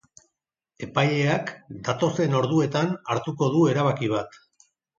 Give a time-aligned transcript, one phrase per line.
[0.87, 1.51] Epaileak
[1.89, 4.45] datozen orduetan hartuko du erabaki bat.